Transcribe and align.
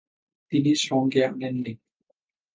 তিনি 0.51 0.71
সঙ্গে 0.75 1.21
আনেন 1.25 1.55
নি। 1.55 1.73